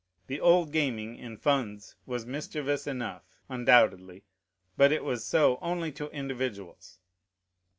[0.25, 4.23] The old gaming in funds was mischievous enough, undoubtedly;
[4.75, 6.97] but it was so only to individuals.